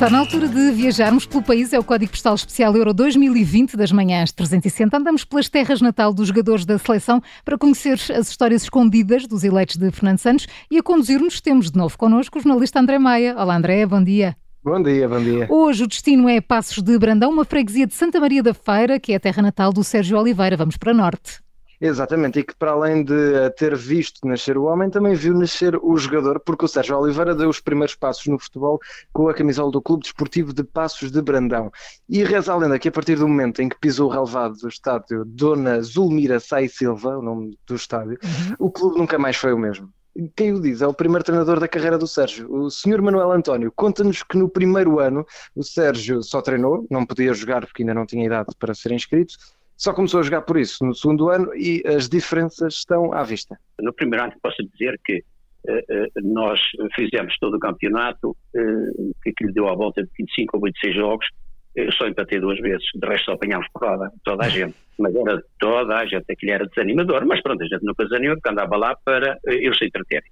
Está 0.00 0.08
na 0.08 0.20
altura 0.20 0.48
de 0.48 0.70
viajarmos 0.70 1.26
pelo 1.26 1.42
país. 1.42 1.74
É 1.74 1.78
o 1.78 1.84
Código 1.84 2.12
Postal 2.12 2.34
Especial 2.34 2.74
Euro 2.74 2.94
2020 2.94 3.76
das 3.76 3.92
manhãs 3.92 4.32
360. 4.32 4.96
Andamos 4.96 5.26
pelas 5.26 5.46
terras 5.50 5.82
natal 5.82 6.10
dos 6.14 6.28
jogadores 6.28 6.64
da 6.64 6.78
seleção 6.78 7.22
para 7.44 7.58
conhecer 7.58 8.00
as 8.16 8.30
histórias 8.30 8.62
escondidas 8.62 9.26
dos 9.26 9.44
eleitos 9.44 9.76
de 9.76 9.90
Fernando 9.90 10.16
Santos 10.16 10.46
e 10.70 10.78
a 10.78 10.82
conduzir-nos 10.82 11.42
temos 11.42 11.70
de 11.70 11.76
novo 11.76 11.98
connosco 11.98 12.38
o 12.38 12.40
jornalista 12.40 12.80
André 12.80 12.98
Maia. 12.98 13.36
Olá 13.36 13.54
André, 13.54 13.84
bom 13.84 14.02
dia. 14.02 14.34
Bom 14.64 14.82
dia, 14.82 15.06
bom 15.06 15.22
dia. 15.22 15.46
Hoje 15.50 15.84
o 15.84 15.86
destino 15.86 16.30
é 16.30 16.40
Passos 16.40 16.82
de 16.82 16.98
Brandão, 16.98 17.30
uma 17.30 17.44
freguesia 17.44 17.86
de 17.86 17.92
Santa 17.92 18.18
Maria 18.18 18.42
da 18.42 18.54
Feira, 18.54 18.98
que 18.98 19.12
é 19.12 19.16
a 19.16 19.20
terra 19.20 19.42
natal 19.42 19.70
do 19.70 19.84
Sérgio 19.84 20.18
Oliveira. 20.18 20.56
Vamos 20.56 20.78
para 20.78 20.94
norte. 20.94 21.42
Exatamente, 21.80 22.38
e 22.38 22.44
que 22.44 22.54
para 22.54 22.72
além 22.72 23.02
de 23.02 23.48
ter 23.56 23.74
visto 23.74 24.26
nascer 24.26 24.58
o 24.58 24.64
homem, 24.64 24.90
também 24.90 25.14
viu 25.14 25.32
nascer 25.32 25.74
o 25.76 25.96
jogador, 25.96 26.38
porque 26.38 26.66
o 26.66 26.68
Sérgio 26.68 26.98
Oliveira 26.98 27.34
deu 27.34 27.48
os 27.48 27.58
primeiros 27.58 27.94
passos 27.94 28.26
no 28.26 28.38
futebol 28.38 28.78
com 29.14 29.28
a 29.30 29.34
camisola 29.34 29.70
do 29.70 29.80
Clube 29.80 30.02
Desportivo 30.02 30.52
de 30.52 30.62
Passos 30.62 31.10
de 31.10 31.22
Brandão. 31.22 31.72
E 32.06 32.22
reza 32.22 32.52
a 32.52 32.56
lenda 32.56 32.78
que 32.78 32.88
a 32.88 32.92
partir 32.92 33.16
do 33.16 33.26
momento 33.26 33.62
em 33.62 33.68
que 33.68 33.78
pisou 33.78 34.10
o 34.10 34.12
relevado 34.12 34.58
do 34.58 34.68
estádio 34.68 35.24
Dona 35.24 35.80
Zulmira 35.80 36.38
Sai 36.38 36.68
Silva, 36.68 37.16
o 37.16 37.22
nome 37.22 37.58
do 37.66 37.74
estádio, 37.74 38.18
uhum. 38.22 38.56
o 38.58 38.70
clube 38.70 38.98
nunca 38.98 39.18
mais 39.18 39.36
foi 39.36 39.54
o 39.54 39.58
mesmo. 39.58 39.90
Quem 40.36 40.52
o 40.52 40.60
diz? 40.60 40.82
É 40.82 40.86
o 40.86 40.92
primeiro 40.92 41.24
treinador 41.24 41.60
da 41.60 41.68
carreira 41.68 41.96
do 41.96 42.06
Sérgio. 42.06 42.52
O 42.52 42.70
senhor 42.70 43.00
Manuel 43.00 43.32
António 43.32 43.72
conta-nos 43.74 44.22
que 44.22 44.36
no 44.36 44.48
primeiro 44.48 44.98
ano 44.98 45.24
o 45.54 45.62
Sérgio 45.62 46.22
só 46.22 46.42
treinou, 46.42 46.86
não 46.90 47.06
podia 47.06 47.32
jogar 47.32 47.64
porque 47.64 47.82
ainda 47.82 47.94
não 47.94 48.04
tinha 48.04 48.26
idade 48.26 48.48
para 48.58 48.74
ser 48.74 48.92
inscrito, 48.92 49.34
só 49.80 49.94
começou 49.94 50.20
a 50.20 50.22
jogar 50.22 50.42
por 50.42 50.58
isso 50.58 50.84
no 50.84 50.94
segundo 50.94 51.30
ano 51.30 51.54
e 51.54 51.82
as 51.86 52.06
diferenças 52.06 52.74
estão 52.74 53.14
à 53.14 53.22
vista. 53.22 53.58
No 53.80 53.94
primeiro 53.94 54.26
ano 54.26 54.34
posso 54.42 54.62
dizer 54.62 55.00
que 55.02 55.24
uh, 55.66 55.72
uh, 55.72 56.34
nós 56.34 56.60
fizemos 56.94 57.34
todo 57.38 57.56
o 57.56 57.58
campeonato, 57.58 58.36
uh, 58.54 59.14
que, 59.22 59.32
lhe 59.42 59.52
deu 59.54 59.68
à 59.68 59.74
volta 59.74 60.02
de 60.02 60.10
25 60.18 60.58
ou 60.58 60.62
26 60.64 60.94
jogos, 60.94 61.26
eu 61.74 61.90
só 61.92 62.06
empatei 62.06 62.38
duas 62.38 62.60
vezes, 62.60 62.84
de 62.94 63.08
resto 63.08 63.24
só 63.24 63.32
apanhámos 63.32 63.68
porrada, 63.72 64.12
toda 64.22 64.44
a 64.44 64.48
gente. 64.50 64.74
Mas 64.98 65.16
era 65.16 65.42
toda 65.58 65.96
a 65.96 66.04
gente, 66.04 66.30
aquele 66.30 66.52
era 66.52 66.66
desanimador, 66.66 67.24
mas 67.24 67.42
pronto, 67.42 67.62
a 67.62 67.66
gente 67.66 67.82
nunca 67.82 68.04
desanimou, 68.04 68.36
porque 68.36 68.50
andava 68.50 68.76
lá 68.76 68.94
para 69.02 69.38
eu 69.46 69.74
se 69.74 69.86
entreter. 69.86 70.22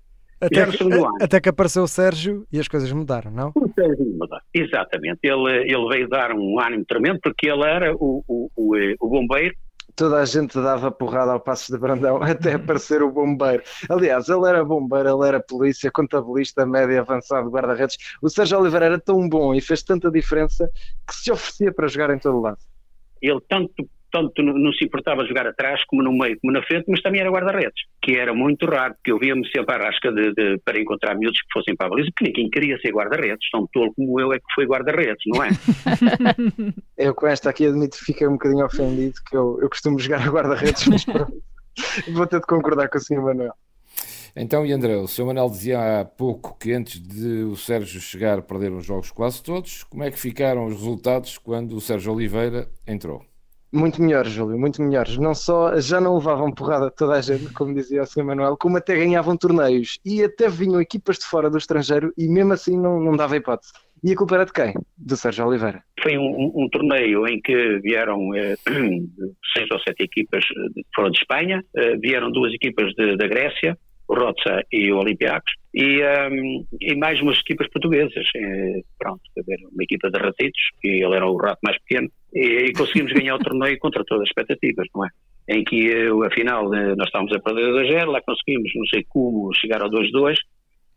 Até 0.41 0.67
que, 0.67 0.85
até 1.21 1.41
que, 1.41 1.49
apareceu 1.49 1.83
o 1.83 1.89
Sérgio 1.89 2.47
e 2.53 2.61
as 2.61 2.69
coisas 2.69 2.91
mudaram, 2.93 3.31
não? 3.31 3.53
O 3.55 3.69
Sérgio 3.75 4.05
mudou, 4.05 4.39
exatamente. 4.55 5.21
Ele, 5.23 5.71
ele 5.71 5.89
veio 5.89 6.09
dar 6.09 6.33
um 6.33 6.61
ânimo 6.61 6.85
tremendo 6.85 7.19
porque 7.21 7.49
ele 7.49 7.65
era 7.65 7.95
o, 7.95 8.23
o, 8.27 8.51
o, 8.57 8.77
o 9.01 9.09
bombeiro 9.09 9.55
toda 9.99 10.21
a 10.21 10.25
gente 10.25 10.55
dava 10.55 10.93
porrada 10.93 11.33
ao 11.33 11.41
Passos 11.41 11.69
de 11.69 11.77
Brandão 11.77 12.23
até 12.23 12.55
aparecer 12.55 13.03
o 13.03 13.11
bombeiro. 13.11 13.65
Aliás, 13.91 14.29
ele 14.29 14.47
era 14.47 14.65
bombeiro, 14.65 15.09
ele 15.09 15.29
era 15.29 15.41
polícia, 15.41 15.91
contabilista, 15.91 16.65
médio 16.65 17.01
avançado, 17.01 17.51
guarda-redes. 17.51 17.97
O 18.23 18.31
Sérgio 18.31 18.61
Oliveira 18.61 18.87
era 18.87 19.01
tão 19.01 19.29
bom 19.29 19.53
e 19.55 19.61
fez 19.61 19.83
tanta 19.83 20.09
diferença 20.09 20.71
que 21.07 21.15
se 21.15 21.33
oferecia 21.33 21.73
para 21.73 21.89
jogar 21.89 22.15
em 22.15 22.19
todo 22.19 22.41
lado. 22.41 22.59
Ele 23.21 23.41
tanto 23.49 23.89
tanto 24.11 24.43
não 24.43 24.73
se 24.73 24.85
importava 24.85 25.27
jogar 25.27 25.47
atrás 25.47 25.85
como 25.87 26.03
no 26.03 26.13
meio 26.13 26.39
como 26.41 26.53
na 26.53 26.63
frente, 26.63 26.87
mas 26.89 27.03
também 27.03 27.21
era 27.21 27.31
guarda-redes, 27.31 27.83
que 28.03 28.17
era 28.17 28.35
muito 28.35 28.67
raro, 28.67 28.95
porque 28.95 29.13
eu 29.13 29.19
via-me 29.19 29.47
sempre 29.51 29.75
à 29.75 29.79
rasca 29.79 30.11
de, 30.13 30.33
de, 30.33 30.59
para 30.65 30.81
encontrar 30.81 31.15
miúdos 31.17 31.41
que 31.41 31.53
fossem 31.53 31.77
para 31.77 31.87
a 31.87 31.91
baliza, 31.91 32.11
que 32.17 32.25
ninguém 32.25 32.51
queria 32.51 32.79
ser 32.79 32.93
guarda-redes, 32.93 33.51
tão 33.51 33.67
tolo 33.73 33.93
como 33.95 34.21
eu 34.21 34.33
é 34.33 34.39
que 34.39 34.55
foi 34.55 34.67
guarda-redes, 34.67 35.23
não 35.27 35.45
é? 35.45 35.51
eu 36.97 37.15
com 37.15 37.27
esta 37.27 37.51
aqui 37.51 37.67
admito 37.67 37.99
que 37.99 38.05
fiquei 38.05 38.27
um 38.27 38.33
bocadinho 38.33 38.65
ofendido, 38.65 39.15
que 39.29 39.37
eu, 39.37 39.59
eu 39.61 39.69
costumo 39.69 39.99
jogar 39.99 40.27
a 40.27 40.31
guarda-redes, 40.31 40.87
mas 40.87 41.05
vou 42.13 42.27
ter 42.27 42.41
de 42.41 42.47
concordar 42.47 42.89
com 42.89 42.99
o 42.99 43.01
Sr. 43.01 43.23
Manuel. 43.23 43.55
Então, 44.41 44.65
e 44.65 44.73
André, 44.73 44.97
o 44.97 45.09
Sr. 45.09 45.27
Manuel 45.27 45.51
dizia 45.51 46.01
há 46.01 46.05
pouco 46.05 46.57
que 46.59 46.73
antes 46.73 47.01
de 47.01 47.43
o 47.43 47.57
Sérgio 47.57 48.01
chegar 48.01 48.41
perderam 48.43 48.77
os 48.77 48.87
jogos 48.87 49.11
quase 49.11 49.43
todos. 49.43 49.83
Como 49.85 50.05
é 50.05 50.11
que 50.11 50.19
ficaram 50.19 50.67
os 50.67 50.75
resultados 50.75 51.39
quando 51.39 51.75
o 51.75 51.81
Sérgio 51.81 52.13
Oliveira 52.13 52.69
entrou? 52.87 53.25
Muito 53.73 54.01
melhores, 54.01 54.33
Júlio, 54.33 54.59
muito 54.59 54.83
melhores. 54.83 55.19
Não 55.19 55.35
só 55.35 55.79
já 55.79 56.01
não 56.01 56.15
levavam 56.15 56.51
porrada 56.51 56.91
toda 56.91 57.15
a 57.15 57.21
gente, 57.21 57.53
como 57.53 57.75
dizia 57.75 58.03
o 58.03 58.07
Sr. 58.07 58.25
Manuel, 58.25 58.57
como 58.57 58.79
até 58.79 58.97
ganhavam 58.97 59.37
torneios 59.37 59.99
e 60.05 60.23
até 60.23 60.49
vinham 60.49 60.81
equipas 60.81 61.19
de 61.19 61.27
fora 61.27 61.51
do 61.51 61.59
estrangeiro 61.59 62.13
e 62.17 62.27
mesmo 62.29 62.55
assim 62.55 62.79
não, 62.79 62.99
não 62.99 63.15
dava 63.15 63.37
hipótese. 63.37 63.73
E 64.03 64.13
a 64.13 64.17
culpa 64.17 64.37
era 64.37 64.47
de 64.47 64.53
quem? 64.53 64.75
Do 64.97 65.17
Sérgio 65.17 65.47
Oliveira. 65.47 65.83
Foi 66.01 66.17
um, 66.17 66.53
um, 66.55 66.69
torneio 66.71 67.27
em 67.27 67.41
que 67.41 67.79
vieram 67.81 68.35
eh, 68.35 68.55
seis 69.53 69.69
ou 69.73 69.81
sete 69.81 70.05
equipas 70.05 70.45
foram 70.95 71.11
de 71.11 71.19
Espanha, 71.19 71.63
eh, 71.77 71.97
vieram 71.97 72.31
duas 72.31 72.55
equipas 72.55 72.95
da 72.95 73.27
Grécia, 73.27 73.77
o 74.07 74.15
Rotsa 74.15 74.63
e 74.73 74.91
o 74.93 74.99
Olympiacos, 74.99 75.53
e, 75.75 76.03
um, 76.03 76.65
e 76.81 76.95
mais 76.97 77.21
umas 77.21 77.39
equipas 77.39 77.69
portuguesas. 77.69 78.27
E, 78.35 78.85
pronto, 78.99 79.21
uma 79.37 79.83
equipa 79.83 80.11
de 80.11 80.19
ratitos, 80.19 80.61
que 80.81 80.89
ele 80.89 81.15
era 81.15 81.27
o 81.27 81.37
rato 81.37 81.59
mais 81.63 81.79
pequeno, 81.79 82.11
e, 82.35 82.67
e 82.67 82.73
conseguimos 82.73 83.13
ganhar 83.13 83.37
o 83.37 83.39
torneio 83.39 83.79
contra 83.81 84.05
todas 84.05 84.23
as 84.23 84.29
expectativas, 84.29 84.87
não 84.95 85.05
é? 85.05 85.09
Em 85.51 85.65
que, 85.65 85.91
afinal, 86.27 86.73
eh, 86.75 86.95
nós 86.95 87.07
estávamos 87.07 87.35
a 87.35 87.41
perder 87.41 87.73
2-0, 87.73 88.11
lá 88.11 88.21
conseguimos, 88.21 88.71
não 88.75 88.87
sei 88.87 89.03
como, 89.09 89.51
chegar 89.55 89.81
ao 89.81 89.89
2-2, 89.89 90.37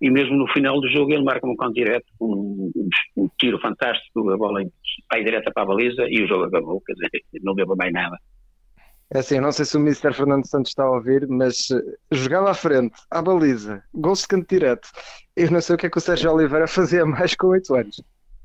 e 0.01 0.09
mesmo 0.09 0.35
no 0.35 0.47
final 0.47 0.81
do 0.81 0.89
jogo 0.89 1.13
ele 1.13 1.23
marca 1.23 1.47
um 1.47 1.55
canto 1.55 1.73
direto, 1.73 2.07
um, 2.19 2.69
um, 3.15 3.29
tiro 3.39 3.59
fantástico, 3.59 4.29
a 4.29 4.35
bola 4.37 4.61
vai 5.09 5.23
direta 5.23 5.51
para 5.53 5.63
a 5.63 5.65
baliza 5.67 6.05
e 6.09 6.23
o 6.23 6.27
jogo 6.27 6.45
acabou, 6.45 6.81
quer 6.81 6.93
dizer, 6.93 7.09
não 7.43 7.53
deu 7.53 7.67
mais 7.77 7.93
nada. 7.93 8.17
É 9.13 9.19
assim, 9.19 9.41
não 9.41 9.51
sei 9.51 9.65
se 9.65 9.75
o 9.75 9.81
Mr. 9.81 10.13
Fernando 10.13 10.47
Santos 10.47 10.71
está 10.71 10.83
a 10.83 10.91
ouvir, 10.91 11.27
mas 11.27 11.69
eh, 11.69 11.81
jogava 12.11 12.51
à 12.51 12.53
frente, 12.53 12.95
à 13.09 13.21
baliza, 13.21 13.83
gols 13.93 14.21
de 14.21 14.27
canto 14.27 14.47
direto. 14.47 14.87
Eu 15.35 15.51
não 15.51 15.59
sei 15.59 15.75
o 15.75 15.77
que 15.77 15.85
é 15.85 15.89
que 15.89 15.97
o 15.97 16.01
Sérgio 16.01 16.31
Oliveira 16.31 16.65
fazia 16.65 17.03
mais 17.05 17.35
com 17.35 17.47
8 17.47 17.75
anos. 17.75 18.01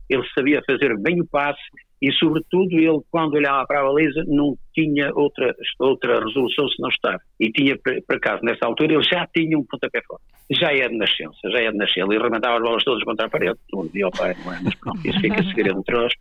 Ele 0.08 0.26
sabia 0.34 0.60
fazer 0.66 0.98
bem 0.98 1.20
o 1.20 1.26
passe 1.26 1.60
e, 2.00 2.12
sobretudo, 2.12 2.72
ele, 2.72 3.00
quando 3.10 3.34
olhava 3.34 3.66
para 3.66 3.80
a 3.80 3.84
baliza, 3.84 4.22
não 4.26 4.56
tinha 4.74 5.10
outra, 5.14 5.54
outra 5.78 6.22
resolução 6.22 6.68
se 6.68 6.80
não 6.80 6.90
estar. 6.90 7.18
E 7.40 7.50
tinha, 7.50 7.76
por 7.78 8.16
acaso, 8.16 8.44
nessa 8.44 8.66
altura, 8.66 8.94
ele 8.94 9.02
já 9.02 9.26
tinha 9.34 9.58
um 9.58 9.64
pontapé 9.64 10.02
forte. 10.06 10.24
Já 10.50 10.72
é 10.72 10.88
de 10.88 10.96
nascença, 10.96 11.50
já 11.50 11.58
é 11.58 11.72
de 11.72 11.78
nascença. 11.78 12.06
Ele 12.06 12.20
arrebentava 12.20 12.56
as 12.56 12.62
bolas 12.62 12.84
todas 12.84 13.02
contra 13.02 13.26
a 13.26 13.30
parede. 13.30 13.58
Não 13.72 13.86
dizia 13.86 14.04
ao 14.04 14.10
pai, 14.10 14.36
não 14.44 14.52
é? 14.52 14.60
Mas 14.62 14.74
pronto, 14.74 15.08
isso 15.08 15.20
fica 15.20 15.42
segredo 15.42 15.78
entre 15.80 15.96
nós. 15.96 16.12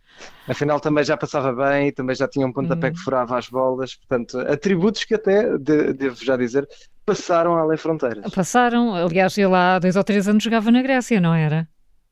Afinal, 0.48 0.80
também 0.80 1.04
já 1.04 1.16
passava 1.16 1.52
bem, 1.52 1.92
também 1.92 2.16
já 2.16 2.26
tinha 2.26 2.46
um 2.46 2.52
pontapé 2.52 2.88
hum. 2.88 2.92
que 2.92 2.98
furava 2.98 3.36
as 3.36 3.48
bolas. 3.48 3.94
Portanto, 3.94 4.38
atributos 4.40 5.04
que 5.04 5.14
até, 5.14 5.58
de, 5.58 5.92
devo 5.92 6.16
já 6.24 6.36
dizer, 6.36 6.66
passaram 7.04 7.54
além 7.54 7.76
fronteiras. 7.76 8.32
Passaram. 8.34 8.94
Aliás, 8.94 9.36
ele 9.36 9.54
há 9.54 9.78
dois 9.78 9.94
ou 9.94 10.02
três 10.02 10.26
anos 10.26 10.42
jogava 10.42 10.70
na 10.70 10.82
Grécia, 10.82 11.20
não 11.20 11.34
era? 11.34 11.68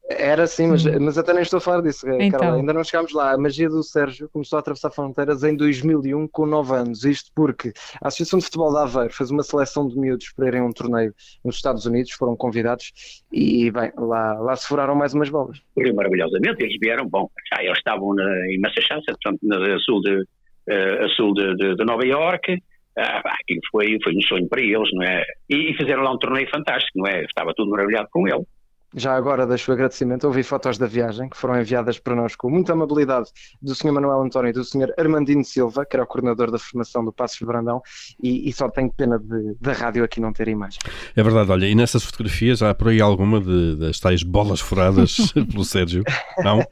Era 0.07 0.47
sim, 0.47 0.67
mas, 0.67 0.85
mas 0.85 1.17
até 1.17 1.33
nem 1.33 1.43
estou 1.43 1.57
a 1.57 1.61
falar 1.61 1.81
disso, 1.81 2.07
então. 2.11 2.39
Carla. 2.39 2.57
Ainda 2.57 2.75
não 2.75 2.85
chegámos 2.85 3.13
lá. 3.13 3.33
A 3.33 3.39
magia 3.39 3.71
do 3.71 3.83
Sérgio 3.83 4.29
começou 4.29 4.59
a 4.59 4.61
atravessar 4.61 4.91
fronteiras 4.91 5.43
em 5.43 5.57
2001 5.57 6.29
com 6.29 6.45
9 6.45 6.75
anos. 6.75 7.05
Isto 7.05 7.31
porque 7.35 7.73
a 8.03 8.09
Associação 8.09 8.39
de 8.39 8.45
Futebol 8.45 8.71
de 8.71 8.81
Aveiro 8.81 9.15
fez 9.15 9.31
uma 9.31 9.43
seleção 9.43 9.89
de 9.89 9.99
miúdos 9.99 10.31
para 10.37 10.49
irem 10.49 10.61
a 10.61 10.65
um 10.65 10.73
torneio 10.73 11.15
nos 11.43 11.57
Estados 11.57 11.87
Unidos, 11.87 12.13
foram 12.13 12.37
convidados 12.37 12.93
e, 13.33 13.71
bem, 13.71 13.93
lá, 13.97 14.35
lá 14.35 14.55
se 14.55 14.69
furaram 14.69 14.95
mais 14.95 15.15
umas 15.15 15.31
bolas. 15.31 15.59
Foi 15.73 15.91
maravilhosamente. 15.91 16.63
Eles 16.63 16.77
vieram, 16.79 17.09
bom, 17.09 17.31
já 17.55 17.63
eles 17.63 17.79
estavam 17.79 18.15
na, 18.15 18.31
em 18.51 18.61
Massachusetts, 18.61 19.17
portanto, 19.23 19.41
na 19.43 19.79
sul 19.79 20.03
de, 20.03 20.17
uh, 20.21 21.05
a 21.05 21.09
sul 21.17 21.33
de, 21.33 21.57
de, 21.57 21.77
de 21.77 21.85
Nova 21.85 22.05
Iorque. 22.07 22.59
Ah, 22.97 23.23
aquilo 23.41 23.61
foi, 23.73 23.99
foi 24.05 24.15
um 24.15 24.23
sonho 24.23 24.49
para 24.49 24.61
eles, 24.61 24.89
não 24.93 25.03
é? 25.03 25.25
E, 25.49 25.73
e 25.73 25.77
fizeram 25.77 26.03
lá 26.03 26.13
um 26.13 26.19
torneio 26.19 26.49
fantástico, 26.49 26.99
não 26.99 27.07
é? 27.07 27.25
Estava 27.25 27.53
tudo 27.57 27.71
maravilhado 27.71 28.09
com 28.13 28.29
ele. 28.29 28.45
Já 28.95 29.17
agora 29.17 29.47
deixo 29.47 29.71
o 29.71 29.75
agradecimento. 29.75 30.25
Ouvi 30.25 30.43
fotos 30.43 30.79
da 30.79 30.87
viagem 30.87 31.29
que 31.29 31.37
foram 31.37 31.61
enviadas 31.61 31.99
para 31.99 32.15
nós 32.15 32.37
com 32.37 32.49
muita 32.49 32.73
amabilidade 32.73 33.31
do 33.61 33.75
Sr. 33.75 33.93
Manuel 33.93 34.23
António 34.23 34.51
e 34.51 34.53
do 34.53 34.65
Sr. 34.65 34.93
Armandino 34.97 35.45
Silva, 35.45 35.85
que 35.85 35.97
era 35.97 36.05
o 36.05 36.07
coordenador 36.07 36.51
da 36.51 36.59
formação 36.59 37.05
do 37.05 37.13
Passos 37.13 37.39
de 37.39 37.45
Brandão, 37.45 37.83
e, 38.23 38.49
e 38.49 38.53
só 38.53 38.69
tenho 38.69 38.91
pena 38.91 39.21
da 39.61 39.73
rádio 39.73 40.05
aqui 40.05 40.21
não 40.21 40.33
ter 40.33 40.49
imagem. 40.49 40.79
É 41.17 41.23
verdade, 41.23 41.51
olha, 41.51 41.67
e 41.67 41.75
nessas 41.75 42.05
fotografias 42.05 42.63
há 42.63 42.75
por 42.75 42.89
aí 42.89 43.01
alguma 43.01 43.41
de, 43.41 43.77
das 43.77 43.99
tais 43.99 44.23
bolas 44.23 44.61
furadas 44.61 45.17
pelo 45.51 45.65
Sérgio? 45.65 46.05
Não? 46.39 46.65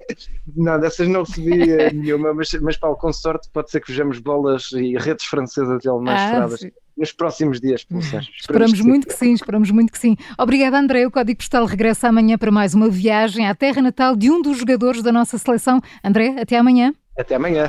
não, 0.56 0.78
dessas 0.78 1.08
não 1.08 1.24
recebi 1.24 1.70
eh, 1.70 1.92
nenhuma, 1.92 2.32
mas, 2.32 2.52
mas 2.60 2.76
Paulo, 2.76 2.96
com 2.96 3.12
sorte 3.12 3.48
pode 3.52 3.70
ser 3.70 3.80
que 3.80 3.90
vejamos 3.90 4.18
bolas 4.20 4.70
e 4.72 4.96
redes 4.96 5.24
francesas 5.26 5.84
e 5.84 5.88
alemãs 5.88 6.20
ah, 6.20 6.30
furadas. 6.30 6.60
Sim 6.60 6.70
nos 7.02 7.12
próximos 7.12 7.60
dias, 7.60 7.82
pelo 7.84 8.00
Sérgio. 8.00 8.32
Esperamos, 8.38 8.72
esperamos 8.72 8.80
muito 8.80 9.08
que 9.08 9.14
sim, 9.14 9.32
esperamos 9.32 9.70
muito 9.70 9.92
que 9.92 9.98
sim. 9.98 10.16
Obrigada, 10.38 10.78
André. 10.78 11.04
O 11.06 11.10
Código 11.10 11.38
Postal 11.38 11.66
regressa 11.66 12.08
amanhã 12.08 12.38
para 12.38 12.50
mais 12.50 12.74
uma 12.74 12.88
viagem 12.88 13.46
à 13.46 13.54
terra 13.54 13.82
natal 13.82 14.16
de 14.16 14.30
um 14.30 14.40
dos 14.40 14.58
jogadores 14.58 15.02
da 15.02 15.10
nossa 15.10 15.36
seleção. 15.36 15.80
André, 16.02 16.36
até 16.40 16.56
amanhã. 16.56 16.94
Até 17.18 17.34
amanhã. 17.34 17.68